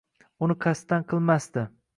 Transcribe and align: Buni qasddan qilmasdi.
Buni 0.43 0.55
qasddan 0.65 1.07
qilmasdi. 1.13 1.69